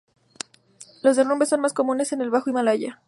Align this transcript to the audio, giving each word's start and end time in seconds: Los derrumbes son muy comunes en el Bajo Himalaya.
Los 1.03 1.15
derrumbes 1.15 1.49
son 1.49 1.61
muy 1.61 1.69
comunes 1.73 2.11
en 2.11 2.21
el 2.21 2.31
Bajo 2.31 2.49
Himalaya. 2.49 2.99